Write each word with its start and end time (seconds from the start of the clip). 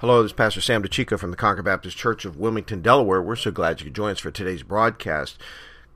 Hello, 0.00 0.20
this 0.20 0.30
is 0.30 0.36
Pastor 0.36 0.60
Sam 0.60 0.82
DeChico 0.82 1.16
from 1.16 1.30
the 1.30 1.36
Concord 1.36 1.66
Baptist 1.66 1.96
Church 1.96 2.24
of 2.24 2.36
Wilmington, 2.36 2.82
Delaware. 2.82 3.22
We're 3.22 3.36
so 3.36 3.52
glad 3.52 3.78
you 3.78 3.84
could 3.84 3.94
join 3.94 4.10
us 4.10 4.18
for 4.18 4.32
today's 4.32 4.64
broadcast. 4.64 5.40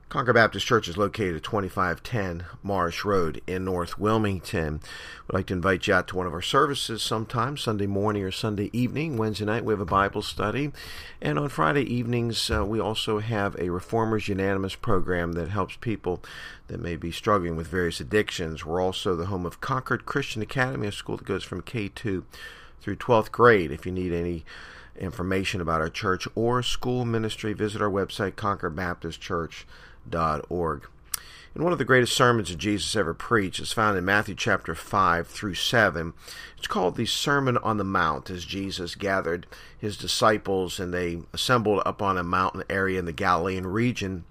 Concord 0.07 0.35
Baptist 0.35 0.65
Church 0.65 0.87
is 0.87 0.97
located 0.97 1.35
at 1.35 1.43
2510 1.43 2.45
Marsh 2.63 3.03
Road 3.03 3.41
in 3.45 3.65
North 3.65 3.99
Wilmington. 3.99 4.79
We'd 5.27 5.37
like 5.37 5.47
to 5.47 5.53
invite 5.53 5.85
you 5.85 5.95
out 5.95 6.07
to 6.07 6.15
one 6.15 6.27
of 6.27 6.33
our 6.33 6.41
services 6.41 7.03
sometime, 7.03 7.57
Sunday 7.57 7.87
morning 7.87 8.23
or 8.23 8.31
Sunday 8.31 8.69
evening. 8.71 9.17
Wednesday 9.17 9.43
night, 9.43 9.65
we 9.65 9.73
have 9.73 9.81
a 9.81 9.85
Bible 9.85 10.21
study. 10.21 10.71
And 11.21 11.37
on 11.37 11.49
Friday 11.49 11.83
evenings, 11.83 12.49
uh, 12.49 12.65
we 12.65 12.79
also 12.79 13.19
have 13.19 13.57
a 13.59 13.69
Reformers 13.69 14.29
Unanimous 14.29 14.75
program 14.75 15.33
that 15.33 15.49
helps 15.49 15.75
people 15.75 16.23
that 16.67 16.79
may 16.79 16.95
be 16.95 17.11
struggling 17.11 17.57
with 17.57 17.67
various 17.67 17.99
addictions. 17.99 18.65
We're 18.65 18.81
also 18.81 19.17
the 19.17 19.25
home 19.25 19.45
of 19.45 19.59
Concord 19.59 20.05
Christian 20.05 20.41
Academy, 20.41 20.87
a 20.87 20.91
school 20.93 21.17
that 21.17 21.27
goes 21.27 21.43
from 21.43 21.61
K2 21.63 22.23
through 22.81 22.97
12th 22.97 23.31
grade. 23.31 23.71
If 23.71 23.85
you 23.85 23.91
need 23.91 24.13
any 24.13 24.45
information 24.97 25.61
about 25.61 25.81
our 25.81 25.89
church 25.89 26.27
or 26.35 26.61
school 26.61 27.05
ministry, 27.05 27.53
visit 27.53 27.81
our 27.81 27.89
website, 27.89 28.33
concordbaptistchurch.org. 28.33 30.87
And 31.55 31.63
one 31.63 31.73
of 31.73 31.79
the 31.79 31.85
greatest 31.85 32.15
sermons 32.15 32.49
that 32.49 32.57
Jesus 32.57 32.95
ever 32.95 33.13
preached 33.13 33.59
is 33.59 33.73
found 33.73 33.97
in 33.97 34.05
Matthew 34.05 34.35
chapter 34.35 34.75
5 34.75 35.27
through 35.27 35.55
7. 35.55 36.13
It's 36.57 36.67
called 36.67 36.95
the 36.95 37.07
Sermon 37.07 37.57
on 37.57 37.77
the 37.77 37.83
Mount, 37.83 38.29
as 38.29 38.45
Jesus 38.45 38.95
gathered 38.95 39.47
his 39.77 39.97
disciples 39.97 40.79
and 40.79 40.93
they 40.93 41.21
assembled 41.33 41.81
up 41.85 42.01
on 42.01 42.17
a 42.17 42.23
mountain 42.23 42.63
area 42.69 42.99
in 42.99 43.05
the 43.05 43.11
Galilean 43.11 43.65
region. 43.65 44.25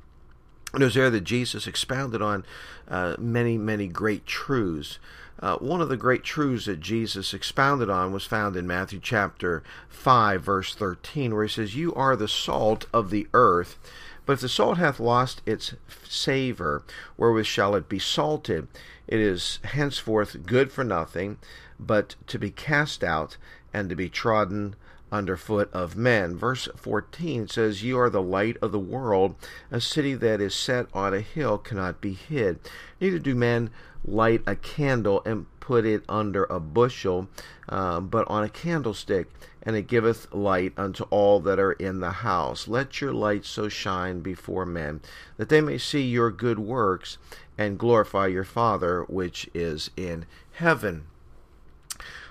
And 0.72 0.82
it 0.82 0.86
was 0.86 0.94
there 0.94 1.10
that 1.10 1.22
Jesus 1.22 1.66
expounded 1.66 2.22
on 2.22 2.44
uh, 2.86 3.16
many, 3.18 3.58
many 3.58 3.88
great 3.88 4.26
truths. 4.26 4.98
Uh, 5.40 5.56
one 5.58 5.80
of 5.80 5.88
the 5.88 5.96
great 5.96 6.24
truths 6.24 6.66
that 6.66 6.80
Jesus 6.80 7.32
expounded 7.32 7.88
on 7.88 8.12
was 8.12 8.24
found 8.24 8.56
in 8.56 8.66
Matthew 8.66 8.98
chapter 9.00 9.62
5, 9.88 10.42
verse 10.42 10.74
13, 10.74 11.32
where 11.32 11.44
he 11.44 11.48
says, 11.48 11.76
You 11.76 11.94
are 11.94 12.16
the 12.16 12.28
salt 12.28 12.86
of 12.92 13.10
the 13.10 13.28
earth. 13.32 13.78
But 14.26 14.34
if 14.34 14.40
the 14.40 14.48
salt 14.48 14.78
hath 14.78 15.00
lost 15.00 15.40
its 15.46 15.74
savor, 16.06 16.82
wherewith 17.16 17.46
shall 17.46 17.74
it 17.76 17.88
be 17.88 17.98
salted? 17.98 18.68
It 19.06 19.20
is 19.20 19.58
henceforth 19.64 20.44
good 20.44 20.70
for 20.72 20.84
nothing, 20.84 21.38
but 21.78 22.16
to 22.26 22.38
be 22.38 22.50
cast 22.50 23.04
out 23.04 23.36
and 23.72 23.88
to 23.88 23.96
be 23.96 24.08
trodden 24.08 24.74
underfoot 25.10 25.70
of 25.72 25.96
men. 25.96 26.36
Verse 26.36 26.68
14 26.76 27.48
says, 27.48 27.82
You 27.82 27.98
are 27.98 28.10
the 28.10 28.22
light 28.22 28.56
of 28.62 28.72
the 28.72 28.78
world. 28.78 29.34
A 29.70 29.80
city 29.80 30.14
that 30.14 30.40
is 30.40 30.54
set 30.54 30.86
on 30.92 31.14
a 31.14 31.20
hill 31.20 31.58
cannot 31.58 32.00
be 32.00 32.12
hid. 32.12 32.58
Neither 33.00 33.18
do 33.18 33.34
men 33.34 33.70
light 34.04 34.42
a 34.46 34.56
candle 34.56 35.22
and 35.24 35.46
put 35.60 35.84
it 35.84 36.02
under 36.08 36.44
a 36.44 36.58
bushel, 36.58 37.28
uh, 37.68 38.00
but 38.00 38.26
on 38.28 38.42
a 38.42 38.48
candlestick, 38.48 39.28
and 39.62 39.76
it 39.76 39.86
giveth 39.86 40.32
light 40.32 40.72
unto 40.76 41.04
all 41.10 41.40
that 41.40 41.58
are 41.58 41.72
in 41.72 42.00
the 42.00 42.10
house. 42.10 42.68
Let 42.68 43.00
your 43.00 43.12
light 43.12 43.44
so 43.44 43.68
shine 43.68 44.20
before 44.20 44.64
men, 44.64 45.00
that 45.36 45.50
they 45.50 45.60
may 45.60 45.76
see 45.76 46.02
your 46.02 46.30
good 46.30 46.58
works 46.58 47.18
and 47.58 47.78
glorify 47.78 48.28
your 48.28 48.44
Father 48.44 49.02
which 49.08 49.50
is 49.52 49.90
in 49.96 50.24
heaven. 50.52 51.04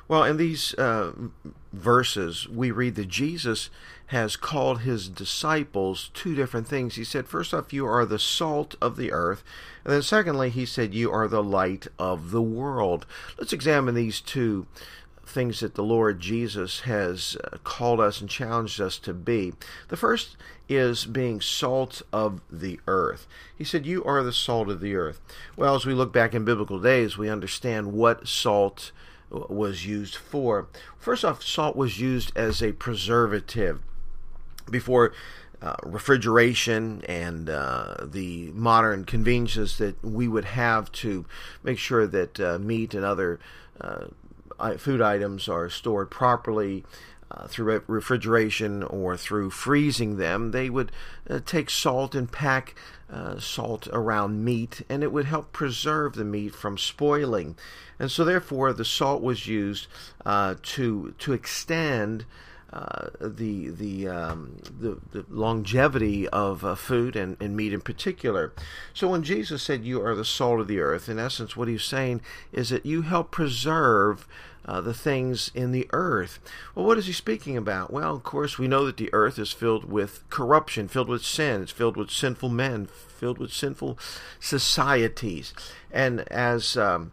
Well, 0.07 0.23
in 0.23 0.37
these 0.37 0.73
uh, 0.75 1.11
verses, 1.73 2.47
we 2.47 2.71
read 2.71 2.95
that 2.95 3.09
Jesus 3.09 3.69
has 4.07 4.37
called 4.37 4.81
his 4.81 5.09
disciples 5.09 6.11
two 6.13 6.33
different 6.33 6.67
things. 6.67 6.95
He 6.95 7.03
said, 7.03 7.27
first 7.27 7.53
off, 7.53 7.73
you 7.73 7.85
are 7.85 8.05
the 8.05 8.19
salt 8.19 8.75
of 8.81 8.95
the 8.95 9.11
earth. 9.11 9.43
And 9.83 9.93
then 9.93 10.01
secondly, 10.01 10.49
he 10.49 10.65
said, 10.65 10.93
you 10.93 11.11
are 11.11 11.27
the 11.27 11.43
light 11.43 11.87
of 11.99 12.31
the 12.31 12.41
world. 12.41 13.05
Let's 13.37 13.51
examine 13.51 13.95
these 13.95 14.21
two 14.21 14.65
things 15.25 15.59
that 15.59 15.75
the 15.75 15.83
Lord 15.83 16.21
Jesus 16.21 16.81
has 16.81 17.35
uh, 17.43 17.57
called 17.65 17.99
us 17.99 18.21
and 18.21 18.29
challenged 18.29 18.79
us 18.79 18.97
to 18.99 19.13
be. 19.13 19.53
The 19.89 19.97
first 19.97 20.37
is 20.69 21.05
being 21.05 21.41
salt 21.41 22.01
of 22.13 22.41
the 22.49 22.79
earth. 22.87 23.27
He 23.57 23.65
said, 23.65 23.85
You 23.85 24.03
are 24.05 24.23
the 24.23 24.31
salt 24.31 24.69
of 24.69 24.79
the 24.79 24.95
earth. 24.95 25.19
Well, 25.57 25.75
as 25.75 25.85
we 25.85 25.93
look 25.93 26.13
back 26.13 26.33
in 26.33 26.45
biblical 26.45 26.79
days, 26.79 27.17
we 27.17 27.29
understand 27.29 27.91
what 27.91 28.27
salt 28.27 28.91
was 29.29 29.85
used 29.85 30.15
for. 30.15 30.67
First 30.97 31.25
off, 31.25 31.43
salt 31.43 31.75
was 31.75 31.99
used 31.99 32.31
as 32.35 32.61
a 32.61 32.71
preservative 32.73 33.81
before 34.69 35.13
uh, 35.61 35.75
refrigeration 35.83 37.01
and 37.07 37.49
uh, 37.49 37.95
the 38.03 38.51
modern 38.53 39.05
conveniences 39.05 39.77
that 39.77 40.03
we 40.03 40.27
would 40.27 40.45
have 40.45 40.91
to 40.91 41.25
make 41.63 41.79
sure 41.79 42.05
that 42.05 42.39
uh, 42.39 42.59
meat 42.59 42.93
and 42.93 43.03
other 43.03 43.39
uh, 43.81 44.05
food 44.77 45.01
items 45.01 45.47
are 45.47 45.69
stored 45.69 46.11
properly 46.11 46.83
uh, 47.29 47.47
through 47.47 47.81
refrigeration 47.87 48.83
or 48.83 49.17
through 49.17 49.49
freezing 49.49 50.17
them, 50.17 50.51
they 50.51 50.69
would 50.69 50.91
uh, 51.29 51.39
take 51.45 51.69
salt 51.69 52.15
and 52.15 52.31
pack 52.31 52.75
uh, 53.11 53.39
salt 53.39 53.87
around 53.91 54.43
meat, 54.43 54.81
and 54.89 55.03
it 55.03 55.11
would 55.11 55.25
help 55.25 55.51
preserve 55.51 56.15
the 56.15 56.25
meat 56.25 56.53
from 56.53 56.77
spoiling. 56.77 57.55
And 57.99 58.11
so, 58.11 58.23
therefore, 58.23 58.73
the 58.73 58.85
salt 58.85 59.21
was 59.21 59.47
used 59.47 59.87
uh, 60.25 60.55
to 60.61 61.13
to 61.19 61.33
extend 61.33 62.25
uh, 62.73 63.07
the 63.21 63.69
the, 63.69 64.07
um, 64.07 64.57
the, 64.79 64.99
the 65.11 65.25
longevity 65.29 66.27
of 66.29 66.65
uh, 66.65 66.75
food 66.75 67.15
and, 67.15 67.37
and 67.39 67.55
meat 67.55 67.71
in 67.71 67.79
particular. 67.79 68.51
So 68.93 69.07
when 69.07 69.23
Jesus 69.23 69.63
said, 69.63 69.85
"You 69.85 70.01
are 70.03 70.15
the 70.15 70.25
salt 70.25 70.59
of 70.59 70.67
the 70.67 70.79
earth," 70.79 71.07
in 71.07 71.17
essence, 71.17 71.55
what 71.55 71.69
he's 71.69 71.85
saying 71.85 72.21
is 72.51 72.69
that 72.69 72.85
you 72.85 73.03
help 73.03 73.31
preserve 73.31 74.27
uh, 74.67 74.81
the 74.81 74.93
things 74.93 75.51
in 75.55 75.71
the 75.71 75.87
earth. 75.93 76.39
Well, 76.75 76.85
what 76.85 76.97
is 76.97 77.05
he 77.05 77.13
speaking 77.13 77.55
about? 77.55 77.91
Well, 77.91 78.15
of 78.15 78.23
course, 78.23 78.57
we 78.57 78.67
know 78.67 78.85
that 78.85 78.97
the 78.97 79.13
earth 79.13 79.39
is 79.39 79.51
filled 79.51 79.85
with 79.85 80.23
corruption, 80.29 80.87
filled 80.87 81.07
with 81.07 81.23
sin, 81.23 81.61
it's 81.63 81.71
filled 81.71 81.97
with 81.97 82.11
sinful 82.11 82.49
men, 82.49 82.87
filled 82.87 83.37
with 83.37 83.53
sinful 83.53 83.97
societies, 84.39 85.53
and 85.91 86.21
as 86.31 86.75
um, 86.75 87.11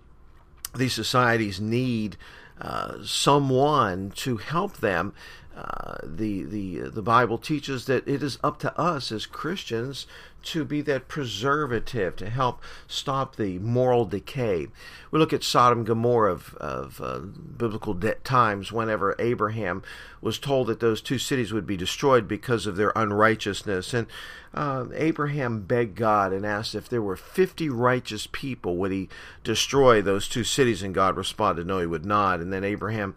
these 0.74 0.92
societies 0.92 1.60
need 1.60 2.16
uh, 2.60 3.02
someone 3.04 4.10
to 4.10 4.36
help 4.36 4.78
them 4.78 5.12
uh, 5.56 5.98
the 6.02 6.42
the 6.42 6.78
the 6.90 7.02
Bible 7.02 7.38
teaches 7.38 7.86
that 7.86 8.06
it 8.08 8.22
is 8.22 8.38
up 8.42 8.58
to 8.60 8.76
us 8.78 9.12
as 9.12 9.26
Christians 9.26 10.06
to 10.44 10.64
be 10.64 10.82
that 10.82 11.08
preservative 11.08 12.16
to 12.16 12.28
help 12.28 12.60
stop 12.86 13.36
the 13.36 13.58
moral 13.58 14.04
decay. 14.04 14.68
We 15.10 15.18
look 15.18 15.32
at 15.32 15.42
Sodom 15.42 15.78
and 15.78 15.86
Gomorrah 15.86 16.32
of, 16.32 16.54
of 16.56 17.00
uh, 17.00 17.18
biblical 17.20 17.94
de- 17.94 18.14
times 18.16 18.70
whenever 18.70 19.16
Abraham 19.18 19.82
was 20.20 20.38
told 20.38 20.66
that 20.66 20.80
those 20.80 21.00
two 21.00 21.18
cities 21.18 21.52
would 21.52 21.66
be 21.66 21.76
destroyed 21.76 22.28
because 22.28 22.66
of 22.66 22.76
their 22.76 22.92
unrighteousness. 22.94 23.94
And 23.94 24.06
uh, 24.52 24.86
Abraham 24.94 25.62
begged 25.62 25.96
God 25.96 26.32
and 26.32 26.44
asked 26.44 26.74
if 26.74 26.88
there 26.88 27.02
were 27.02 27.16
50 27.16 27.70
righteous 27.70 28.28
people, 28.30 28.76
would 28.76 28.92
he 28.92 29.08
destroy 29.42 30.02
those 30.02 30.28
two 30.28 30.44
cities? 30.44 30.82
And 30.82 30.94
God 30.94 31.16
responded, 31.16 31.66
no, 31.66 31.80
he 31.80 31.86
would 31.86 32.04
not. 32.04 32.40
And 32.40 32.52
then 32.52 32.64
Abraham 32.64 33.14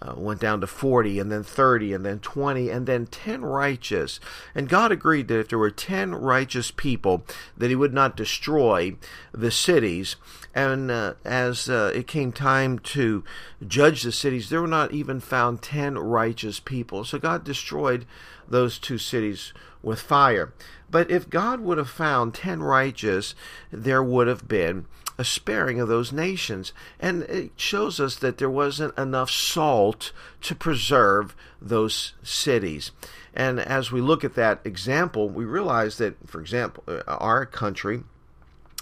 uh, 0.00 0.14
went 0.16 0.40
down 0.40 0.60
to 0.60 0.66
40 0.66 1.18
and 1.18 1.30
then 1.30 1.42
30 1.42 1.92
and 1.92 2.04
then 2.04 2.18
20 2.20 2.70
and 2.70 2.86
then 2.86 3.06
10 3.06 3.44
righteous. 3.44 4.20
And 4.54 4.68
god 4.68 4.92
agreed 4.92 5.28
that 5.28 5.40
if 5.40 5.48
there 5.48 5.58
were 5.58 5.70
10 5.70 6.14
righteous 6.14 6.70
people 6.70 7.24
that 7.56 7.70
he 7.70 7.76
would 7.76 7.94
not 7.94 8.16
destroy 8.16 8.96
the 9.32 9.50
cities. 9.50 10.16
And 10.54 10.90
uh, 10.90 11.14
as 11.24 11.68
uh, 11.68 11.92
it 11.94 12.06
came 12.06 12.32
time 12.32 12.78
to 12.80 13.24
judge 13.66 14.02
the 14.02 14.12
cities 14.12 14.48
there 14.48 14.60
were 14.60 14.68
not 14.68 14.92
even 14.92 15.20
found 15.20 15.62
10 15.62 15.98
righteous 15.98 16.60
people. 16.60 17.04
So 17.04 17.18
god 17.18 17.44
destroyed 17.44 18.06
those 18.48 18.78
two 18.78 18.98
cities 18.98 19.52
with 19.82 20.00
fire. 20.00 20.52
But 20.90 21.10
if 21.10 21.28
god 21.28 21.60
would 21.60 21.78
have 21.78 21.90
found 21.90 22.34
10 22.34 22.62
righteous 22.62 23.34
there 23.70 24.02
would 24.02 24.26
have 24.26 24.48
been 24.48 24.86
a 25.18 25.24
sparing 25.24 25.80
of 25.80 25.88
those 25.88 26.12
nations. 26.12 26.72
And 27.00 27.24
it 27.24 27.50
shows 27.56 27.98
us 27.98 28.16
that 28.16 28.38
there 28.38 28.48
wasn't 28.48 28.96
enough 28.96 29.30
salt 29.30 30.12
to 30.42 30.54
preserve 30.54 31.34
those 31.60 32.14
cities. 32.22 32.92
And 33.34 33.60
as 33.60 33.90
we 33.92 34.00
look 34.00 34.24
at 34.24 34.34
that 34.36 34.60
example, 34.64 35.28
we 35.28 35.44
realize 35.44 35.98
that, 35.98 36.16
for 36.26 36.40
example, 36.40 36.84
our 37.06 37.44
country 37.44 38.04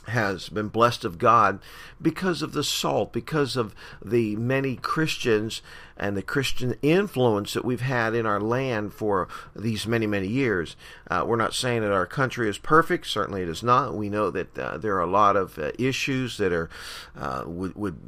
has 0.08 0.48
been 0.48 0.68
blessed 0.68 1.04
of 1.04 1.18
God 1.18 1.60
because 2.00 2.42
of 2.42 2.52
the 2.52 2.64
salt, 2.64 3.12
because 3.12 3.56
of 3.56 3.74
the 4.04 4.36
many 4.36 4.76
Christians 4.76 5.62
and 5.96 6.16
the 6.16 6.22
Christian 6.22 6.76
influence 6.82 7.54
that 7.54 7.64
we've 7.64 7.80
had 7.80 8.14
in 8.14 8.26
our 8.26 8.40
land 8.40 8.92
for 8.92 9.28
these 9.54 9.86
many, 9.86 10.06
many 10.06 10.28
years. 10.28 10.76
Uh, 11.10 11.24
we're 11.26 11.36
not 11.36 11.54
saying 11.54 11.82
that 11.82 11.92
our 11.92 12.06
country 12.06 12.48
is 12.48 12.58
perfect. 12.58 13.06
Certainly, 13.06 13.42
it 13.42 13.48
is 13.48 13.62
not. 13.62 13.94
We 13.94 14.08
know 14.08 14.30
that 14.30 14.58
uh, 14.58 14.78
there 14.78 14.96
are 14.96 15.00
a 15.00 15.06
lot 15.06 15.36
of 15.36 15.58
uh, 15.58 15.72
issues 15.78 16.38
that 16.38 16.52
are 16.52 16.68
uh, 17.16 17.44
would, 17.46 17.74
would 17.74 17.98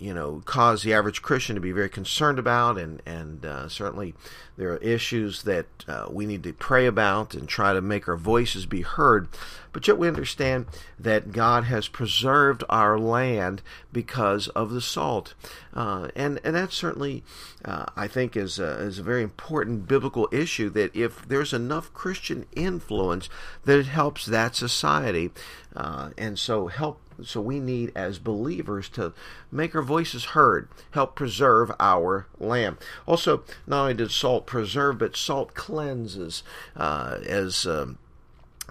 you 0.00 0.14
know, 0.14 0.42
cause 0.44 0.82
the 0.82 0.94
average 0.94 1.22
Christian 1.22 1.54
to 1.56 1.60
be 1.60 1.72
very 1.72 1.88
concerned 1.88 2.38
about, 2.38 2.78
and 2.78 3.02
and 3.04 3.44
uh, 3.44 3.68
certainly 3.68 4.14
there 4.56 4.72
are 4.72 4.78
issues 4.78 5.42
that 5.42 5.66
uh, 5.86 6.06
we 6.10 6.26
need 6.26 6.42
to 6.44 6.52
pray 6.52 6.86
about 6.86 7.34
and 7.34 7.48
try 7.48 7.72
to 7.72 7.80
make 7.80 8.08
our 8.08 8.16
voices 8.16 8.66
be 8.66 8.82
heard. 8.82 9.28
But 9.72 9.86
yet 9.86 9.98
we 9.98 10.08
understand 10.08 10.66
that 10.98 11.32
God 11.32 11.64
has 11.64 11.88
preserved 11.88 12.64
our 12.68 12.98
land 12.98 13.62
because 13.92 14.48
of 14.48 14.70
the 14.70 14.80
salt, 14.80 15.34
uh, 15.74 16.08
and 16.14 16.40
and 16.44 16.56
that 16.56 16.72
certainly 16.72 17.22
uh, 17.64 17.86
I 17.96 18.08
think 18.08 18.36
is 18.36 18.58
a, 18.58 18.80
is 18.80 18.98
a 18.98 19.02
very 19.02 19.22
important 19.22 19.86
biblical 19.86 20.28
issue. 20.32 20.70
That 20.70 20.94
if 20.94 21.26
there's 21.26 21.52
enough 21.52 21.92
Christian 21.92 22.46
influence, 22.54 23.28
that 23.64 23.78
it 23.78 23.86
helps 23.86 24.26
that 24.26 24.56
society, 24.56 25.30
uh, 25.76 26.10
and 26.16 26.38
so 26.38 26.68
help 26.68 27.00
so 27.22 27.40
we 27.40 27.58
need, 27.58 27.92
as 27.96 28.18
believers, 28.18 28.88
to 28.90 29.12
make 29.50 29.74
our 29.74 29.82
voices 29.82 30.26
heard, 30.26 30.68
help 30.92 31.16
preserve 31.16 31.72
our 31.80 32.26
land. 32.38 32.76
Also, 33.06 33.42
not 33.66 33.82
only 33.82 33.94
does 33.94 34.14
salt 34.14 34.46
preserve, 34.46 34.98
but 34.98 35.16
salt 35.16 35.54
cleanses. 35.54 36.42
Uh, 36.76 37.18
as 37.26 37.66
um, 37.66 37.98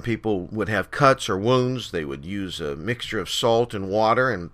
people 0.03 0.47
would 0.51 0.69
have 0.69 0.91
cuts 0.91 1.29
or 1.29 1.37
wounds, 1.37 1.91
they 1.91 2.05
would 2.05 2.25
use 2.25 2.59
a 2.59 2.75
mixture 2.75 3.19
of 3.19 3.29
salt 3.29 3.73
and 3.73 3.89
water 3.89 4.31
and 4.31 4.51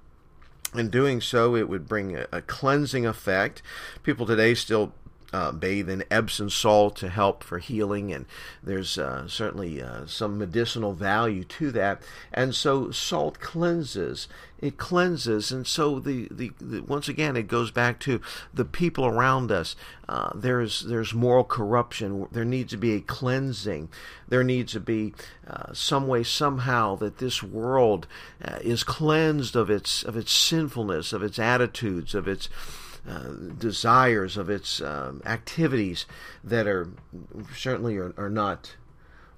in 0.75 0.89
doing 0.89 1.21
so, 1.21 1.55
it 1.55 1.69
would 1.69 1.87
bring 1.87 2.15
a, 2.15 2.25
a 2.31 2.41
cleansing 2.41 3.05
effect. 3.05 3.61
People 4.01 4.25
today 4.25 4.55
still 4.55 4.93
uh, 5.33 5.51
bathe 5.51 5.89
in 5.89 6.03
Epsom 6.11 6.49
salt 6.49 6.95
to 6.97 7.09
help 7.09 7.43
for 7.43 7.57
healing, 7.57 8.13
and 8.13 8.25
there's 8.61 8.97
uh, 8.97 9.27
certainly 9.27 9.81
uh, 9.81 10.05
some 10.05 10.37
medicinal 10.37 10.93
value 10.93 11.43
to 11.43 11.71
that. 11.71 12.01
And 12.31 12.53
so 12.53 12.91
salt 12.91 13.39
cleanses. 13.39 14.27
It 14.59 14.77
cleanses, 14.77 15.51
and 15.51 15.67
so 15.67 15.99
the, 15.99 16.29
the, 16.31 16.51
the 16.61 16.81
once 16.83 17.09
again 17.09 17.35
it 17.35 17.49
goes 17.49 17.69
back 17.69 17.99
to 18.01 18.21
the 18.53 18.63
people 18.63 19.05
around 19.05 19.51
us. 19.51 19.75
Uh, 20.07 20.31
there's 20.33 20.83
there's 20.83 21.13
moral 21.13 21.43
corruption. 21.43 22.27
There 22.31 22.45
needs 22.45 22.71
to 22.71 22.77
be 22.77 22.93
a 22.93 23.01
cleansing. 23.01 23.89
There 24.29 24.43
needs 24.43 24.71
to 24.71 24.79
be 24.79 25.13
uh, 25.45 25.73
some 25.73 26.07
way 26.07 26.23
somehow 26.23 26.95
that 26.95 27.17
this 27.17 27.43
world 27.43 28.07
uh, 28.41 28.59
is 28.61 28.85
cleansed 28.85 29.57
of 29.57 29.69
its 29.69 30.01
of 30.01 30.15
its 30.15 30.31
sinfulness, 30.31 31.11
of 31.11 31.23
its 31.23 31.39
attitudes, 31.39 32.15
of 32.15 32.25
its 32.25 32.47
uh, 33.07 33.33
desires, 33.57 34.37
of 34.37 34.49
its 34.49 34.81
um, 34.81 35.21
activities 35.25 36.05
that 36.43 36.67
are 36.67 36.89
certainly 37.55 37.97
are, 37.97 38.13
are 38.17 38.29
not 38.29 38.75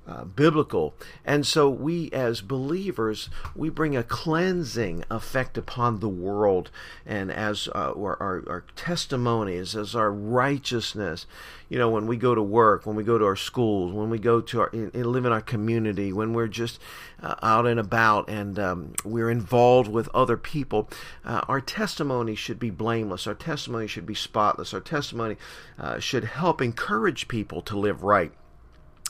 uh, 0.07 0.23
biblical. 0.23 0.93
And 1.25 1.47
so 1.47 1.69
we 1.69 2.11
as 2.11 2.41
believers, 2.41 3.29
we 3.55 3.69
bring 3.69 3.97
a 3.97 4.03
cleansing 4.03 5.03
effect 5.09 5.57
upon 5.57 5.99
the 5.99 6.09
world 6.09 6.69
and 7.05 7.31
as 7.31 7.67
uh, 7.73 7.93
our, 7.97 8.15
our, 8.21 8.43
our, 8.47 8.63
testimonies, 8.75 9.75
as 9.75 9.95
our 9.95 10.11
righteousness. 10.11 11.25
You 11.69 11.79
know, 11.79 11.89
when 11.89 12.05
we 12.05 12.17
go 12.17 12.35
to 12.35 12.43
work, 12.43 12.85
when 12.85 12.95
we 12.95 13.03
go 13.03 13.17
to 13.17 13.25
our 13.25 13.35
schools, 13.35 13.93
when 13.93 14.11
we 14.11 14.19
go 14.19 14.41
to 14.41 14.61
our, 14.61 14.67
in, 14.67 14.91
in 14.91 15.11
live 15.11 15.25
in 15.25 15.31
our 15.31 15.41
community, 15.41 16.13
when 16.13 16.33
we're 16.33 16.47
just 16.47 16.79
uh, 17.23 17.35
out 17.41 17.65
and 17.65 17.79
about 17.79 18.29
and 18.29 18.59
um, 18.59 18.93
we're 19.03 19.31
involved 19.31 19.89
with 19.89 20.07
other 20.13 20.37
people, 20.37 20.87
uh, 21.23 21.41
our 21.47 21.61
testimony 21.61 22.35
should 22.35 22.59
be 22.59 22.69
blameless. 22.69 23.25
Our 23.25 23.33
testimony 23.33 23.87
should 23.87 24.05
be 24.05 24.13
spotless. 24.13 24.71
Our 24.71 24.81
testimony 24.81 25.37
uh, 25.79 25.97
should 25.99 26.25
help 26.25 26.61
encourage 26.61 27.27
people 27.27 27.61
to 27.63 27.77
live 27.77 28.03
right 28.03 28.31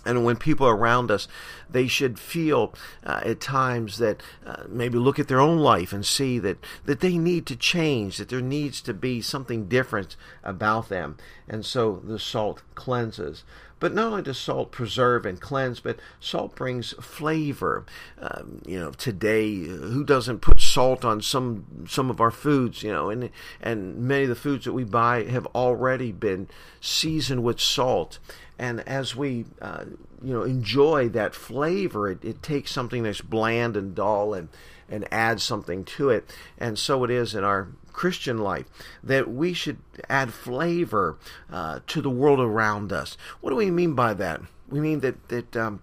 and 0.05 0.23
when 0.23 0.37
people 0.37 0.67
around 0.67 1.09
us, 1.11 1.27
they 1.69 1.87
should 1.87 2.19
feel 2.19 2.73
uh, 3.03 3.21
at 3.23 3.39
times 3.41 3.97
that 3.97 4.21
uh, 4.45 4.63
maybe 4.69 4.97
look 4.97 5.19
at 5.19 5.27
their 5.27 5.39
own 5.39 5.57
life 5.57 5.91
and 5.91 6.05
see 6.05 6.39
that, 6.39 6.57
that 6.85 6.99
they 6.99 7.17
need 7.17 7.45
to 7.47 7.55
change, 7.55 8.17
that 8.17 8.29
there 8.29 8.41
needs 8.41 8.81
to 8.81 8.93
be 8.93 9.21
something 9.21 9.67
different 9.67 10.15
about 10.43 10.89
them. 10.89 11.17
And 11.47 11.65
so 11.65 12.01
the 12.03 12.19
salt 12.19 12.61
cleanses. 12.75 13.43
But 13.85 13.93
not 13.93 14.07
only 14.07 14.23
does 14.23 14.39
salt 14.39 14.71
preserve 14.71 15.27
and 15.27 15.39
cleanse, 15.39 15.79
but 15.79 15.99
salt 16.19 16.55
brings 16.55 16.93
flavor. 16.93 17.85
Um, 18.19 18.63
you 18.65 18.79
know, 18.79 18.89
today, 18.89 19.57
who 19.59 20.03
doesn't 20.03 20.39
put 20.39 20.59
salt 20.59 21.05
on 21.05 21.21
some 21.21 21.85
some 21.87 22.09
of 22.09 22.19
our 22.19 22.31
foods? 22.31 22.81
You 22.81 22.91
know, 22.91 23.11
and 23.11 23.29
and 23.61 23.97
many 23.97 24.23
of 24.23 24.29
the 24.29 24.35
foods 24.35 24.65
that 24.65 24.73
we 24.73 24.85
buy 24.85 25.25
have 25.25 25.45
already 25.53 26.11
been 26.11 26.47
seasoned 26.81 27.43
with 27.43 27.59
salt. 27.59 28.17
And 28.57 28.79
as 28.87 29.15
we, 29.15 29.45
uh, 29.61 29.85
you 30.23 30.33
know, 30.33 30.41
enjoy 30.41 31.09
that 31.09 31.35
flavor, 31.35 32.09
it, 32.09 32.25
it 32.25 32.41
takes 32.41 32.71
something 32.71 33.03
that's 33.03 33.21
bland 33.21 33.77
and 33.77 33.93
dull 33.93 34.33
and 34.33 34.49
and 34.89 35.07
add 35.11 35.41
something 35.41 35.83
to 35.83 36.09
it. 36.09 36.33
And 36.57 36.77
so 36.77 37.03
it 37.03 37.11
is 37.11 37.35
in 37.35 37.43
our 37.43 37.67
Christian 37.93 38.39
life 38.39 38.65
that 39.03 39.29
we 39.29 39.53
should 39.53 39.77
add 40.09 40.33
flavor 40.33 41.17
uh, 41.51 41.79
to 41.87 42.01
the 42.01 42.09
world 42.09 42.39
around 42.39 42.91
us. 42.91 43.17
What 43.41 43.51
do 43.51 43.55
we 43.55 43.71
mean 43.71 43.93
by 43.93 44.13
that? 44.15 44.41
We 44.67 44.79
mean 44.79 44.99
that 44.99 45.29
that 45.29 45.55
um, 45.55 45.81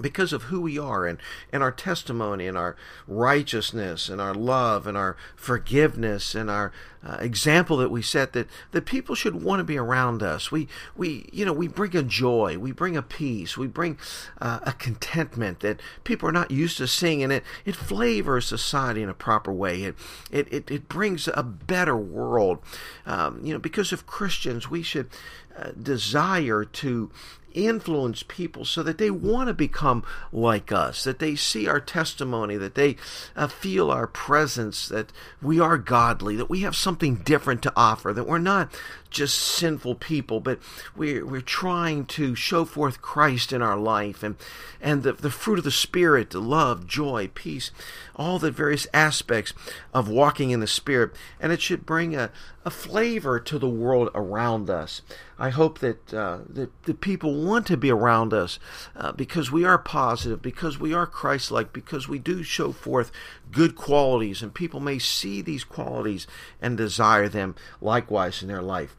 because 0.00 0.32
of 0.32 0.44
who 0.44 0.60
we 0.60 0.78
are 0.78 1.06
and, 1.06 1.18
and 1.52 1.62
our 1.62 1.72
testimony 1.72 2.46
and 2.46 2.56
our 2.56 2.76
righteousness 3.06 4.08
and 4.08 4.20
our 4.20 4.34
love 4.34 4.86
and 4.86 4.96
our 4.96 5.16
forgiveness 5.36 6.34
and 6.34 6.50
our 6.50 6.72
uh, 7.02 7.16
example 7.20 7.78
that 7.78 7.90
we 7.90 8.02
set 8.02 8.34
that, 8.34 8.46
that 8.72 8.84
people 8.84 9.14
should 9.14 9.42
want 9.42 9.60
to 9.60 9.64
be 9.64 9.78
around 9.78 10.22
us. 10.22 10.52
We, 10.52 10.68
we, 10.96 11.28
you 11.32 11.44
know, 11.44 11.52
we 11.52 11.66
bring 11.66 11.96
a 11.96 12.02
joy, 12.02 12.58
we 12.58 12.72
bring 12.72 12.96
a 12.96 13.02
peace, 13.02 13.56
we 13.56 13.66
bring 13.66 13.98
uh, 14.40 14.60
a 14.64 14.72
contentment 14.72 15.60
that 15.60 15.80
people 16.04 16.28
are 16.28 16.32
not 16.32 16.50
used 16.50 16.76
to 16.78 16.86
seeing 16.86 17.22
and 17.22 17.32
it, 17.32 17.44
it 17.64 17.74
flavors 17.74 18.46
society 18.46 19.02
in 19.02 19.08
a 19.08 19.14
proper 19.14 19.52
way. 19.52 19.82
It, 19.84 19.96
it, 20.30 20.52
it, 20.52 20.70
it 20.70 20.88
brings 20.88 21.28
a 21.28 21.42
better 21.42 21.96
world. 21.96 22.58
Um, 23.06 23.40
you 23.42 23.52
know, 23.52 23.58
because 23.58 23.92
of 23.92 24.06
Christians, 24.06 24.68
we 24.68 24.82
should 24.82 25.08
uh, 25.56 25.72
desire 25.72 26.64
to 26.64 27.10
influence 27.52 28.22
people 28.22 28.64
so 28.64 28.82
that 28.82 28.98
they 28.98 29.10
want 29.10 29.48
to 29.48 29.54
become 29.54 30.04
like 30.32 30.72
us, 30.72 31.04
that 31.04 31.18
they 31.18 31.34
see 31.34 31.66
our 31.66 31.80
testimony, 31.80 32.56
that 32.56 32.74
they 32.74 32.96
uh, 33.36 33.46
feel 33.46 33.90
our 33.90 34.06
presence, 34.06 34.88
that 34.88 35.12
we 35.42 35.60
are 35.60 35.78
godly, 35.78 36.36
that 36.36 36.50
we 36.50 36.60
have 36.60 36.76
something 36.76 37.16
different 37.16 37.62
to 37.62 37.72
offer, 37.76 38.12
that 38.12 38.26
we're 38.26 38.38
not 38.38 38.72
just 39.10 39.36
sinful 39.36 39.96
people, 39.96 40.40
but 40.40 40.58
we're, 40.96 41.26
we're 41.26 41.40
trying 41.40 42.06
to 42.06 42.34
show 42.34 42.64
forth 42.64 43.02
Christ 43.02 43.52
in 43.52 43.60
our 43.60 43.76
life 43.76 44.22
and, 44.22 44.36
and 44.80 45.02
the, 45.02 45.12
the 45.12 45.30
fruit 45.30 45.58
of 45.58 45.64
the 45.64 45.70
Spirit, 45.70 46.30
the 46.30 46.40
love, 46.40 46.86
joy, 46.86 47.28
peace, 47.34 47.70
all 48.14 48.38
the 48.38 48.50
various 48.50 48.86
aspects 48.94 49.52
of 49.92 50.08
walking 50.08 50.50
in 50.50 50.60
the 50.60 50.66
Spirit. 50.66 51.12
And 51.40 51.52
it 51.52 51.60
should 51.60 51.84
bring 51.84 52.14
a, 52.14 52.30
a 52.64 52.70
flavor 52.70 53.40
to 53.40 53.58
the 53.58 53.68
world 53.68 54.10
around 54.14 54.70
us. 54.70 55.02
I 55.38 55.50
hope 55.50 55.80
that, 55.80 56.14
uh, 56.14 56.40
that 56.48 56.82
the 56.84 56.94
people 56.94 57.34
want 57.44 57.66
to 57.66 57.76
be 57.76 57.90
around 57.90 58.32
us 58.32 58.58
uh, 58.96 59.12
because 59.12 59.50
we 59.50 59.64
are 59.64 59.78
positive, 59.78 60.42
because 60.42 60.78
we 60.78 60.94
are 60.94 61.06
Christ 61.06 61.50
like, 61.50 61.72
because 61.72 62.08
we 62.08 62.18
do 62.18 62.42
show 62.42 62.72
forth 62.72 63.10
good 63.50 63.74
qualities, 63.76 64.42
and 64.42 64.54
people 64.54 64.80
may 64.80 64.98
see 64.98 65.42
these 65.42 65.64
qualities 65.64 66.26
and 66.60 66.76
desire 66.76 67.28
them 67.28 67.54
likewise 67.80 68.42
in 68.42 68.48
their 68.48 68.62
life. 68.62 68.96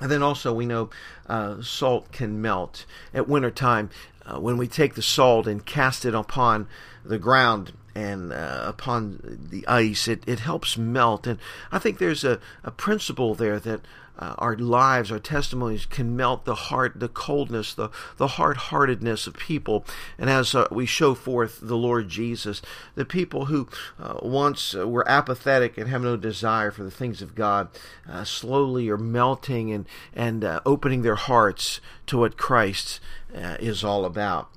And 0.00 0.10
then 0.10 0.22
also, 0.22 0.52
we 0.52 0.66
know 0.66 0.90
uh, 1.28 1.62
salt 1.62 2.10
can 2.10 2.42
melt. 2.42 2.84
At 3.12 3.28
wintertime, 3.28 3.90
uh, 4.26 4.40
when 4.40 4.56
we 4.56 4.66
take 4.66 4.94
the 4.94 5.02
salt 5.02 5.46
and 5.46 5.64
cast 5.64 6.04
it 6.04 6.14
upon 6.14 6.66
the 7.04 7.18
ground 7.18 7.72
and 7.94 8.32
uh, 8.32 8.62
upon 8.64 9.38
the 9.50 9.66
ice, 9.68 10.08
it, 10.08 10.24
it 10.26 10.40
helps 10.40 10.76
melt. 10.76 11.26
And 11.26 11.38
I 11.70 11.78
think 11.78 11.98
there's 11.98 12.24
a, 12.24 12.40
a 12.64 12.72
principle 12.72 13.34
there 13.36 13.60
that 13.60 13.82
uh, 14.18 14.34
our 14.38 14.56
lives, 14.56 15.10
our 15.10 15.18
testimonies 15.18 15.86
can 15.86 16.16
melt 16.16 16.44
the 16.44 16.54
heart, 16.54 16.92
the 16.96 17.08
coldness, 17.08 17.74
the, 17.74 17.90
the 18.16 18.28
hard 18.28 18.56
heartedness 18.56 19.26
of 19.26 19.34
people. 19.34 19.84
And 20.18 20.30
as 20.30 20.54
uh, 20.54 20.68
we 20.70 20.86
show 20.86 21.14
forth 21.14 21.58
the 21.60 21.76
Lord 21.76 22.08
Jesus, 22.08 22.62
the 22.94 23.04
people 23.04 23.46
who 23.46 23.68
uh, 23.98 24.18
once 24.22 24.74
uh, 24.74 24.86
were 24.86 25.08
apathetic 25.08 25.76
and 25.76 25.88
have 25.88 26.02
no 26.02 26.16
desire 26.16 26.70
for 26.70 26.84
the 26.84 26.90
things 26.90 27.22
of 27.22 27.34
God 27.34 27.68
uh, 28.08 28.24
slowly 28.24 28.88
are 28.88 28.98
melting 28.98 29.72
and, 29.72 29.86
and 30.14 30.44
uh, 30.44 30.60
opening 30.64 31.02
their 31.02 31.16
hearts 31.16 31.80
to 32.06 32.18
what 32.18 32.36
Christ 32.36 33.00
is 33.32 33.82
all 33.82 34.04
about. 34.04 34.48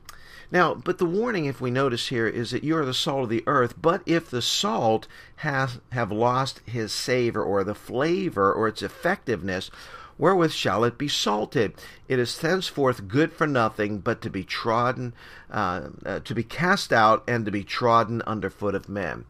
Now, 0.49 0.73
but 0.73 0.97
the 0.97 1.05
warning, 1.05 1.45
if 1.45 1.59
we 1.59 1.71
notice 1.71 2.07
here, 2.07 2.27
is 2.27 2.51
that 2.51 2.63
you 2.63 2.77
are 2.77 2.85
the 2.85 2.93
salt 2.93 3.23
of 3.23 3.29
the 3.29 3.43
earth. 3.47 3.75
But 3.81 4.01
if 4.05 4.29
the 4.29 4.41
salt 4.41 5.07
has 5.37 5.79
have 5.91 6.11
lost 6.11 6.61
his 6.65 6.91
savor 6.91 7.43
or 7.43 7.63
the 7.63 7.75
flavor 7.75 8.53
or 8.53 8.67
its 8.67 8.81
effectiveness, 8.81 9.69
wherewith 10.17 10.51
shall 10.51 10.83
it 10.85 10.97
be 10.97 11.09
salted? 11.09 11.73
It 12.07 12.17
is 12.17 12.37
thenceforth 12.37 13.07
good 13.09 13.33
for 13.33 13.45
nothing, 13.45 13.99
but 13.99 14.21
to 14.21 14.29
be 14.29 14.45
trodden, 14.45 15.13
uh, 15.51 15.89
uh, 16.05 16.19
to 16.21 16.33
be 16.33 16.43
cast 16.43 16.93
out, 16.93 17.23
and 17.27 17.45
to 17.45 17.51
be 17.51 17.63
trodden 17.63 18.21
under 18.25 18.49
foot 18.49 18.75
of 18.75 18.87
men. 18.87 19.25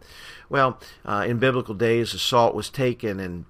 Well, 0.49 0.79
uh, 1.03 1.25
in 1.27 1.39
biblical 1.39 1.73
days, 1.73 2.11
the 2.11 2.19
salt 2.19 2.53
was 2.53 2.69
taken 2.69 3.19
and 3.19 3.45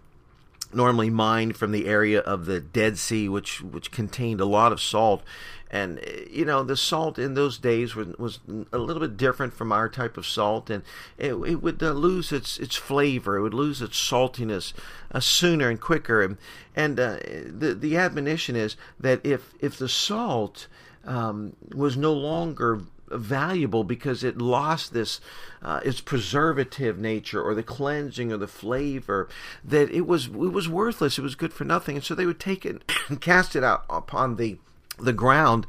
normally 0.73 1.09
mined 1.09 1.57
from 1.57 1.71
the 1.71 1.87
area 1.87 2.19
of 2.19 2.45
the 2.45 2.59
Dead 2.59 2.97
Sea, 2.97 3.29
which 3.29 3.61
which 3.61 3.91
contained 3.91 4.41
a 4.41 4.45
lot 4.45 4.71
of 4.71 4.81
salt. 4.81 5.23
And 5.69 5.99
you 6.31 6.45
know 6.45 6.63
the 6.63 6.77
salt 6.77 7.19
in 7.19 7.33
those 7.33 7.57
days 7.57 7.93
was, 7.93 8.15
was 8.17 8.39
a 8.71 8.77
little 8.77 9.01
bit 9.01 9.17
different 9.17 9.53
from 9.53 9.71
our 9.71 9.89
type 9.89 10.15
of 10.17 10.25
salt, 10.25 10.69
and 10.69 10.83
it, 11.17 11.33
it 11.33 11.61
would 11.61 11.83
uh, 11.83 11.91
lose 11.91 12.31
its 12.31 12.57
its 12.57 12.75
flavor. 12.75 13.37
It 13.37 13.41
would 13.41 13.53
lose 13.53 13.81
its 13.81 13.99
saltiness 13.99 14.73
uh, 15.11 15.19
sooner 15.19 15.69
and 15.69 15.79
quicker. 15.79 16.21
And, 16.21 16.37
and 16.75 16.99
uh, 16.99 17.17
the 17.45 17.75
the 17.77 17.97
admonition 17.97 18.55
is 18.55 18.77
that 18.99 19.25
if 19.25 19.53
if 19.59 19.77
the 19.77 19.89
salt 19.89 20.67
um, 21.03 21.55
was 21.73 21.97
no 21.97 22.13
longer 22.13 22.81
valuable 23.09 23.83
because 23.83 24.23
it 24.23 24.37
lost 24.37 24.93
this 24.93 25.19
uh, 25.61 25.79
its 25.83 26.01
preservative 26.01 26.97
nature 26.97 27.41
or 27.41 27.55
the 27.55 27.63
cleansing 27.63 28.31
or 28.31 28.37
the 28.37 28.47
flavor 28.47 29.27
that 29.63 29.89
it 29.91 30.07
was 30.07 30.27
it 30.27 30.31
was 30.31 30.69
worthless. 30.69 31.17
It 31.17 31.23
was 31.23 31.35
good 31.35 31.53
for 31.53 31.63
nothing. 31.63 31.95
And 31.95 32.05
so 32.05 32.15
they 32.15 32.25
would 32.25 32.39
take 32.39 32.65
it 32.65 32.83
and 33.09 33.21
cast 33.21 33.55
it 33.55 33.63
out 33.63 33.85
upon 33.89 34.35
the 34.35 34.57
the 34.99 35.13
ground. 35.13 35.65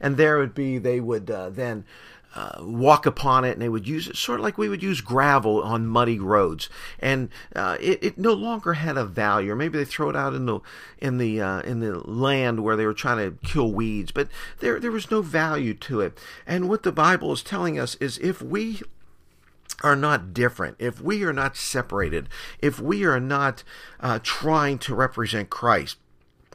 And 0.00 0.16
there 0.16 0.38
would 0.38 0.54
be 0.54 0.78
they 0.78 1.00
would 1.00 1.30
uh, 1.30 1.50
then 1.50 1.84
uh, 2.34 2.62
walk 2.62 3.06
upon 3.06 3.44
it 3.44 3.52
and 3.52 3.62
they 3.62 3.68
would 3.68 3.86
use 3.86 4.08
it 4.08 4.16
sort 4.16 4.40
of 4.40 4.44
like 4.44 4.56
we 4.56 4.68
would 4.68 4.82
use 4.82 5.00
gravel 5.00 5.62
on 5.62 5.86
muddy 5.86 6.18
roads. 6.18 6.68
And 6.98 7.28
uh, 7.54 7.76
it, 7.80 8.02
it, 8.02 8.18
no 8.18 8.32
longer 8.32 8.74
had 8.74 8.96
a 8.96 9.04
value 9.04 9.52
or 9.52 9.56
maybe 9.56 9.78
they 9.78 9.84
throw 9.84 10.08
it 10.08 10.16
out 10.16 10.34
in 10.34 10.46
the 10.46 10.60
in 10.98 11.18
the 11.18 11.40
uh, 11.40 11.60
in 11.60 11.80
the 11.80 11.98
land 11.98 12.62
where 12.62 12.76
they 12.76 12.86
were 12.86 12.94
trying 12.94 13.18
to 13.18 13.36
kill 13.46 13.72
weeds 13.72 14.12
but 14.12 14.28
there 14.60 14.80
there 14.80 14.90
was 14.90 15.10
no 15.10 15.22
value 15.22 15.74
to 15.74 16.00
it. 16.00 16.18
And 16.46 16.68
what 16.68 16.82
the 16.82 16.92
bible 16.92 17.32
is 17.32 17.42
telling 17.42 17.78
us 17.78 17.96
is 17.96 18.18
if 18.18 18.40
we 18.40 18.80
are 19.82 19.96
not 19.96 20.32
different, 20.32 20.76
if 20.78 21.00
we 21.00 21.24
are 21.24 21.32
not 21.32 21.56
separated, 21.56 22.28
if 22.60 22.80
we 22.80 23.04
are 23.04 23.20
not 23.20 23.64
uh, 24.00 24.18
trying 24.22 24.78
to 24.78 24.94
represent 24.94 25.50
Christ, 25.50 25.96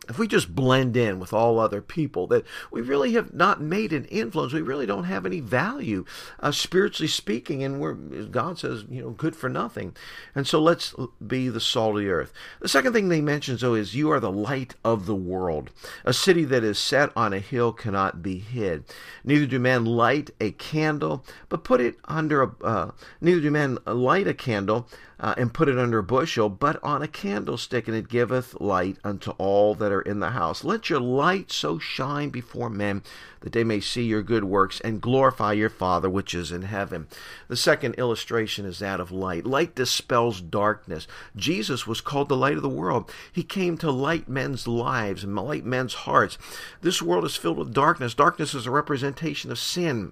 if 0.10 0.18
we 0.18 0.28
just 0.28 0.54
blend 0.54 0.96
in 0.96 1.20
with 1.20 1.34
all 1.34 1.60
other 1.60 1.82
people, 1.82 2.28
that 2.28 2.46
we 2.72 2.82
really 2.82 3.14
have 3.14 3.34
not 3.34 3.62
made 3.62 3.94
an 3.94 4.06
influence, 4.06 4.54
we 4.54 4.62
really 4.62 4.86
don't 4.86 5.06
have 5.06 5.26
any 5.26 5.40
value, 5.40 6.06
uh, 6.40 6.52
spiritually 6.52 7.08
speaking, 7.08 7.64
and 7.64 7.80
we're, 7.80 7.94
God 7.94 8.60
says, 8.60 8.86
you 8.90 9.02
know, 9.02 9.10
good 9.12 9.36
for 9.36 9.50
nothing. 9.50 9.96
And 10.36 10.48
so 10.48 10.62
let's 10.62 10.96
be 11.26 11.50
the 11.50 11.60
salt 11.60 11.96
of 11.96 12.02
the 12.02 12.10
earth. 12.10 12.34
The 12.60 12.70
second 12.70 12.94
thing 12.94 13.10
they 13.10 13.22
mention, 13.22 13.58
though, 13.58 13.74
is 13.74 13.96
you 13.96 14.12
are 14.12 14.20
the 14.20 14.32
light 14.32 14.76
of 14.84 15.06
the 15.06 15.16
world. 15.16 15.72
A 16.06 16.14
city 16.14 16.44
that 16.46 16.64
is 16.64 16.80
set 16.80 17.12
on 17.16 17.34
a 17.34 17.40
hill 17.40 17.74
cannot 17.74 18.22
be 18.22 18.40
hid. 18.40 18.84
Neither 19.24 19.46
do 19.46 19.60
men 19.60 19.86
light 19.86 20.32
a 20.40 20.52
candle, 20.52 21.26
but 21.50 21.64
put 21.64 21.82
it 21.82 21.96
under 22.06 22.44
a, 22.44 22.52
uh, 22.64 22.92
neither 23.22 23.42
do 23.42 23.52
men 23.52 23.78
light 23.86 24.28
a 24.28 24.34
candle, 24.34 24.88
uh, 25.20 25.34
and 25.38 25.54
put 25.54 25.68
it 25.68 25.80
under 25.80 25.98
a 25.98 26.04
bushel, 26.04 26.50
but 26.50 26.82
on 26.84 27.02
a 27.02 27.08
candlestick, 27.08 27.88
and 27.88 27.98
it 27.98 28.08
giveth 28.08 28.60
light 28.60 28.98
unto 29.04 29.32
all 29.32 29.74
that 29.76 29.92
are 29.92 29.97
in 30.02 30.20
the 30.20 30.32
house. 30.32 30.64
Let 30.64 30.90
your 30.90 31.00
light 31.00 31.52
so 31.52 31.80
shine 31.80 32.30
before 32.30 32.70
men 32.70 33.04
that 33.42 33.54
they 33.54 33.64
may 33.64 33.80
see 33.80 34.04
your 34.04 34.24
good 34.24 34.44
works 34.44 34.80
and 34.82 35.02
glorify 35.02 35.54
your 35.54 35.70
Father 35.70 36.10
which 36.10 36.34
is 36.34 36.52
in 36.52 36.64
heaven. 36.64 37.08
The 37.48 37.56
second 37.56 37.96
illustration 37.96 38.66
is 38.66 38.80
that 38.80 39.00
of 39.00 39.12
light. 39.12 39.46
Light 39.46 39.76
dispels 39.76 40.42
darkness. 40.42 41.08
Jesus 41.36 41.86
was 41.86 42.02
called 42.02 42.30
the 42.30 42.38
light 42.38 42.58
of 42.58 42.64
the 42.64 42.70
world. 42.70 43.12
He 43.32 43.44
came 43.44 43.78
to 43.78 43.92
light 43.92 44.28
men's 44.28 44.68
lives 44.68 45.24
and 45.24 45.36
light 45.36 45.66
men's 45.66 45.94
hearts. 45.94 46.38
This 46.82 47.02
world 47.02 47.26
is 47.26 47.36
filled 47.36 47.58
with 47.58 47.74
darkness. 47.74 48.14
Darkness 48.14 48.54
is 48.54 48.66
a 48.66 48.72
representation 48.72 49.52
of 49.52 49.60
sin. 49.60 50.12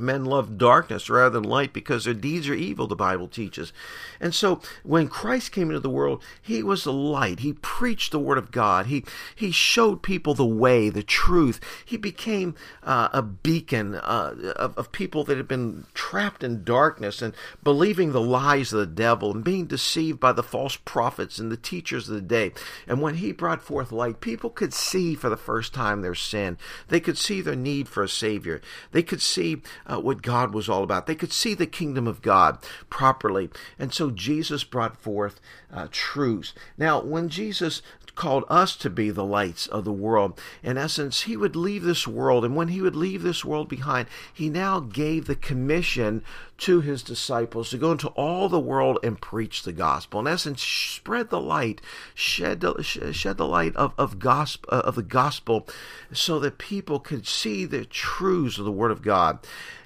Men 0.00 0.24
love 0.24 0.58
darkness 0.58 1.10
rather 1.10 1.40
than 1.40 1.48
light 1.48 1.72
because 1.72 2.04
their 2.04 2.14
deeds 2.14 2.48
are 2.48 2.54
evil, 2.54 2.86
the 2.86 2.96
Bible 2.96 3.28
teaches. 3.28 3.72
And 4.20 4.34
so 4.34 4.60
when 4.82 5.08
Christ 5.08 5.52
came 5.52 5.68
into 5.68 5.80
the 5.80 5.90
world, 5.90 6.22
he 6.40 6.62
was 6.62 6.84
the 6.84 6.92
light. 6.92 7.40
He 7.40 7.52
preached 7.54 8.12
the 8.12 8.18
word 8.18 8.38
of 8.38 8.50
God. 8.50 8.86
He, 8.86 9.04
he 9.34 9.50
showed 9.50 10.02
people 10.02 10.34
the 10.34 10.44
way, 10.44 10.88
the 10.88 11.02
truth. 11.02 11.60
He 11.84 11.96
became 11.96 12.54
uh, 12.82 13.08
a 13.12 13.22
beacon 13.22 13.94
uh, 13.94 14.54
of, 14.56 14.76
of 14.76 14.92
people 14.92 15.24
that 15.24 15.36
had 15.36 15.48
been 15.48 15.86
trapped 15.94 16.42
in 16.42 16.64
darkness 16.64 17.22
and 17.22 17.34
believing 17.62 18.12
the 18.12 18.20
lies 18.20 18.72
of 18.72 18.80
the 18.80 18.86
devil 18.86 19.32
and 19.32 19.44
being 19.44 19.66
deceived 19.66 20.20
by 20.20 20.32
the 20.32 20.42
false 20.42 20.76
prophets 20.76 21.38
and 21.38 21.50
the 21.50 21.56
teachers 21.56 22.08
of 22.08 22.14
the 22.14 22.20
day. 22.20 22.52
And 22.86 23.00
when 23.00 23.16
he 23.16 23.32
brought 23.32 23.62
forth 23.62 23.92
light, 23.92 24.20
people 24.20 24.50
could 24.50 24.72
see 24.72 25.14
for 25.14 25.28
the 25.28 25.36
first 25.36 25.74
time 25.74 26.02
their 26.02 26.14
sin. 26.14 26.58
They 26.88 27.00
could 27.00 27.18
see 27.18 27.40
their 27.40 27.56
need 27.56 27.88
for 27.88 28.02
a 28.02 28.08
Savior. 28.08 28.60
They 28.92 29.02
could 29.02 29.22
see 29.22 29.62
uh, 29.90 29.98
what 29.98 30.22
God 30.22 30.54
was 30.54 30.68
all 30.68 30.82
about. 30.82 31.06
They 31.06 31.14
could 31.14 31.32
see 31.32 31.54
the 31.54 31.66
kingdom 31.66 32.06
of 32.06 32.22
God 32.22 32.58
properly. 32.88 33.50
And 33.78 33.92
so 33.92 34.10
Jesus 34.10 34.64
brought 34.64 34.96
forth 34.96 35.40
uh, 35.72 35.88
truths. 35.90 36.52
Now, 36.78 37.00
when 37.02 37.28
Jesus 37.28 37.82
called 38.20 38.44
us 38.50 38.76
to 38.76 38.90
be 38.90 39.10
the 39.10 39.24
lights 39.24 39.66
of 39.66 39.84
the 39.84 39.92
world. 39.92 40.38
In 40.62 40.76
essence, 40.76 41.22
he 41.22 41.38
would 41.38 41.56
leave 41.56 41.82
this 41.82 42.06
world, 42.06 42.44
and 42.44 42.54
when 42.54 42.68
he 42.68 42.82
would 42.82 42.96
leave 42.96 43.22
this 43.22 43.46
world 43.46 43.66
behind, 43.66 44.08
he 44.34 44.50
now 44.50 44.80
gave 44.80 45.26
the 45.26 45.34
commission 45.34 46.22
to 46.60 46.80
his 46.80 47.02
disciples 47.02 47.70
to 47.70 47.78
go 47.78 47.92
into 47.92 48.08
all 48.08 48.48
the 48.48 48.60
world 48.60 48.98
and 49.02 49.20
preach 49.20 49.62
the 49.62 49.72
gospel. 49.72 50.20
In 50.20 50.26
essence, 50.26 50.62
spread 50.62 51.30
the 51.30 51.40
light, 51.40 51.80
shed 52.14 52.60
the, 52.60 52.82
shed 52.82 53.36
the 53.38 53.46
light 53.46 53.74
of, 53.76 53.94
of, 53.96 54.18
gospel, 54.18 54.68
of 54.70 54.94
the 54.94 55.02
gospel 55.02 55.66
so 56.12 56.38
that 56.38 56.58
people 56.58 57.00
could 57.00 57.26
see 57.26 57.64
the 57.64 57.84
truths 57.84 58.58
of 58.58 58.64
the 58.64 58.72
Word 58.72 58.90
of 58.90 59.02
God. 59.02 59.38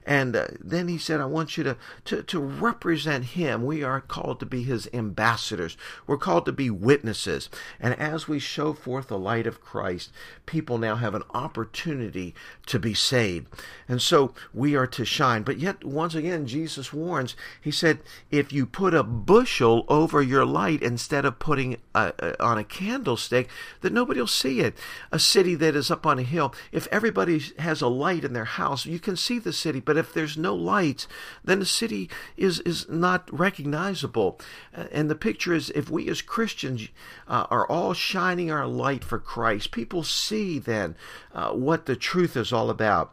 And 0.07 0.37
uh, 0.37 0.49
then 0.61 0.89
he 0.89 0.99
said, 0.99 1.21
I 1.21 1.25
want 1.25 1.57
you 1.57 1.65
to, 1.65 1.77
to, 2.07 2.23
to 2.25 2.39
represent 2.39 3.25
him. 3.25 3.65
We 3.65 3.83
are 3.83 4.01
called 4.01 4.39
to 4.41 4.47
be 4.47 4.63
his 4.63 4.89
ambassadors. 4.93 5.77
We're 6.07 6.19
called 6.19 6.45
to 6.47 6.53
be 6.53 6.69
witnesses. 6.69 7.49
And 7.81 7.95
as 7.99 8.29
we 8.29 8.39
show 8.39 8.75
forth 8.75 9.09
the 9.09 9.19
light 9.19 9.47
of 9.47 9.63
Christ, 9.63 10.13
people 10.45 10.77
now 10.77 10.97
have 10.97 11.15
an 11.15 11.23
opportunity 11.33 12.35
to 12.67 12.79
be 12.79 12.93
saved. 12.93 13.47
And 13.89 14.03
so 14.03 14.35
we 14.53 14.77
are 14.77 14.87
to 14.89 15.05
shine. 15.05 15.43
But 15.43 15.59
yet, 15.59 15.85
once 15.85 16.15
again, 16.15 16.47
Jesus 16.47 16.64
warns, 16.93 17.37
he 17.61 17.71
said, 17.71 18.01
if 18.31 18.53
you 18.53 18.67
put 18.67 18.95
a 18.95 19.03
bushel 19.03 19.85
over 19.89 20.23
your 20.23 20.45
light 20.45 20.83
instead 20.83 21.25
of 21.25 21.39
putting 21.39 21.77
a, 21.95 22.13
a, 22.19 22.43
on 22.43 22.59
a 22.59 22.65
candlestick, 22.65 23.49
that 23.81 23.93
nobody 23.93 24.21
will 24.21 24.27
see 24.27 24.61
it. 24.61 24.77
A 25.13 25.19
city 25.19 25.55
that 25.57 25.77
is 25.77 25.91
up 25.91 26.07
on 26.07 26.19
a 26.19 26.23
hill, 26.23 26.55
if 26.73 26.87
everybody 26.91 27.41
has 27.59 27.81
a 27.81 27.89
light 27.89 28.25
in 28.25 28.33
their 28.33 28.45
house, 28.45 28.87
you 28.87 28.99
can 28.99 29.17
see 29.17 29.39
the 29.39 29.53
city, 29.53 29.81
but 29.81 29.97
if 29.97 30.13
there's 30.13 30.37
no 30.37 30.55
lights, 30.55 31.07
then 31.45 31.59
the 31.59 31.67
city 31.67 32.09
is, 32.37 32.61
is 32.61 32.89
not 32.89 33.29
recognizable. 33.33 34.41
And 34.73 35.11
the 35.11 35.15
picture 35.15 35.55
is 35.55 35.71
if 35.71 35.91
we 35.91 36.09
as 36.09 36.23
Christians 36.23 36.89
uh, 37.29 37.47
are 37.51 37.67
all 37.67 37.95
shining 37.95 38.51
our 38.51 38.67
light 38.67 39.05
for 39.05 39.19
Christ, 39.19 39.71
people 39.71 40.03
see 40.03 40.59
then 40.59 40.97
uh, 41.33 41.53
what 41.53 41.87
the 41.87 41.97
truth 41.97 42.37
is 42.37 42.53
all 42.53 42.71
about. 42.71 43.13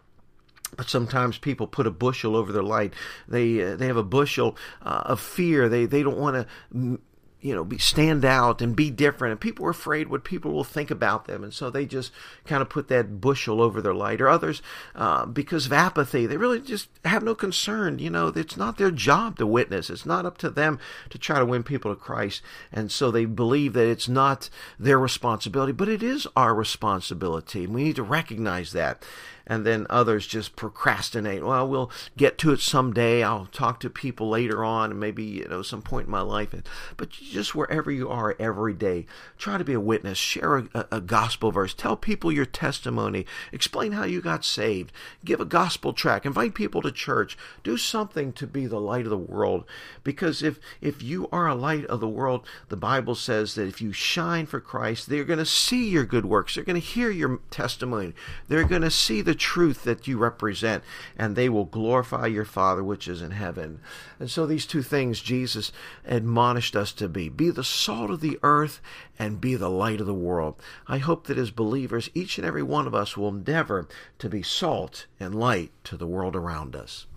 But 0.75 0.89
sometimes 0.89 1.37
people 1.37 1.67
put 1.67 1.87
a 1.87 1.91
bushel 1.91 2.35
over 2.35 2.51
their 2.51 2.63
light. 2.63 2.93
They 3.27 3.61
uh, 3.61 3.75
they 3.75 3.87
have 3.87 3.97
a 3.97 4.03
bushel 4.03 4.55
uh, 4.81 5.03
of 5.05 5.19
fear. 5.19 5.69
They 5.69 5.85
they 5.85 6.03
don't 6.03 6.17
want 6.17 6.47
to 6.71 6.99
you 7.41 7.55
know, 7.55 7.63
be, 7.63 7.77
stand 7.77 8.23
out 8.23 8.61
and 8.61 8.75
be 8.75 8.91
different. 8.91 9.31
And 9.31 9.41
people 9.41 9.65
are 9.65 9.71
afraid 9.71 10.07
what 10.07 10.23
people 10.23 10.51
will 10.51 10.63
think 10.63 10.91
about 10.91 11.25
them. 11.25 11.43
And 11.43 11.53
so 11.53 11.69
they 11.69 11.85
just 11.85 12.11
kind 12.45 12.61
of 12.61 12.69
put 12.69 12.87
that 12.89 13.19
bushel 13.19 13.61
over 13.61 13.81
their 13.81 13.93
light. 13.93 14.21
Or 14.21 14.29
others, 14.29 14.61
uh, 14.95 15.25
because 15.25 15.65
of 15.65 15.73
apathy, 15.73 16.25
they 16.27 16.37
really 16.37 16.59
just 16.59 16.89
have 17.03 17.23
no 17.23 17.33
concern. 17.33 17.99
You 17.99 18.11
know, 18.11 18.27
it's 18.27 18.57
not 18.57 18.77
their 18.77 18.91
job 18.91 19.37
to 19.39 19.47
witness. 19.47 19.89
It's 19.89 20.05
not 20.05 20.25
up 20.25 20.37
to 20.39 20.49
them 20.49 20.79
to 21.09 21.17
try 21.17 21.39
to 21.39 21.45
win 21.45 21.63
people 21.63 21.93
to 21.93 21.99
Christ. 21.99 22.41
And 22.71 22.91
so 22.91 23.09
they 23.09 23.25
believe 23.25 23.73
that 23.73 23.87
it's 23.87 24.07
not 24.07 24.49
their 24.79 24.99
responsibility, 24.99 25.71
but 25.71 25.89
it 25.89 26.03
is 26.03 26.27
our 26.35 26.53
responsibility. 26.53 27.63
And 27.63 27.73
we 27.73 27.83
need 27.83 27.95
to 27.95 28.03
recognize 28.03 28.71
that 28.73 29.03
and 29.51 29.65
then 29.65 29.85
others 29.89 30.27
just 30.27 30.55
procrastinate. 30.55 31.43
Well, 31.43 31.67
we'll 31.67 31.91
get 32.15 32.37
to 32.39 32.53
it 32.53 32.61
someday. 32.61 33.23
I'll 33.23 33.47
talk 33.47 33.79
to 33.81 33.89
people 33.89 34.29
later 34.29 34.63
on, 34.63 34.91
and 34.91 34.99
maybe 34.99 35.23
you 35.23 35.47
know 35.47 35.61
some 35.61 35.81
point 35.81 36.05
in 36.05 36.11
my 36.11 36.21
life. 36.21 36.55
But 36.95 37.21
just 37.31 37.55
wherever 37.55 37.89
you 37.89 38.09
are 38.09 38.35
every 38.39 38.73
day, 38.73 39.05
try 39.37 39.57
to 39.57 39.63
be 39.63 39.73
a 39.73 39.79
witness. 39.79 40.17
Share 40.17 40.57
a, 40.57 40.87
a 40.91 41.01
gospel 41.01 41.51
verse. 41.51 41.73
Tell 41.73 41.95
people 41.95 42.31
your 42.31 42.45
testimony. 42.45 43.25
Explain 43.51 43.93
how 43.93 44.03
you 44.03 44.21
got 44.21 44.45
saved. 44.45 44.91
Give 45.25 45.39
a 45.39 45.45
gospel 45.45 45.93
track. 45.93 46.25
Invite 46.25 46.53
people 46.53 46.81
to 46.81 46.91
church. 46.91 47.37
Do 47.63 47.77
something 47.77 48.33
to 48.33 48.45
be 48.45 48.67
the 48.67 48.79
light 48.79 49.05
of 49.05 49.09
the 49.09 49.17
world. 49.17 49.65
Because 50.03 50.43
if 50.43 50.59
if 50.81 51.01
you 51.01 51.27
are 51.31 51.47
a 51.47 51.55
light 51.55 51.85
of 51.85 51.99
the 51.99 52.07
world, 52.07 52.45
the 52.69 52.77
Bible 52.77 53.15
says 53.15 53.55
that 53.55 53.67
if 53.67 53.81
you 53.81 53.91
shine 53.93 54.45
for 54.45 54.59
Christ, 54.59 55.09
they're 55.09 55.23
going 55.23 55.39
to 55.39 55.45
see 55.45 55.89
your 55.89 56.05
good 56.05 56.25
works. 56.25 56.55
They're 56.55 56.63
going 56.63 56.79
to 56.79 56.87
hear 56.87 57.09
your 57.09 57.39
testimony. 57.49 58.13
They're 58.47 58.67
going 58.67 58.81
to 58.81 58.91
see 58.91 59.21
the 59.21 59.35
truth 59.35 59.83
that 59.83 60.07
you 60.07 60.17
represent, 60.17 60.83
and 61.17 61.35
they 61.35 61.49
will 61.49 61.65
glorify 61.65 62.27
your 62.27 62.45
Father 62.45 62.83
which 62.83 63.07
is 63.07 63.21
in 63.21 63.31
heaven. 63.31 63.79
And 64.19 64.29
so, 64.29 64.45
these 64.45 64.65
two 64.65 64.81
things 64.81 65.21
Jesus 65.21 65.71
admonished 66.05 66.75
us 66.75 66.91
to 66.93 67.07
be 67.29 67.41
be 67.41 67.49
the 67.49 67.63
salt 67.63 68.09
of 68.09 68.21
the 68.21 68.39
earth 68.43 68.81
and 69.19 69.41
be 69.41 69.55
the 69.55 69.69
light 69.69 69.99
of 69.99 70.07
the 70.07 70.13
world. 70.13 70.55
I 70.87 70.99
hope 70.99 71.27
that 71.27 71.37
as 71.37 71.51
believers, 71.51 72.09
each 72.13 72.37
and 72.37 72.45
every 72.45 72.63
one 72.63 72.87
of 72.87 72.95
us 72.95 73.17
will 73.17 73.29
endeavor 73.29 73.87
to 74.19 74.29
be 74.29 74.41
salt 74.41 75.05
and 75.19 75.35
light 75.35 75.71
to 75.85 75.97
the 75.97 76.07
world 76.07 76.35
around 76.35 76.75
us. 76.75 77.07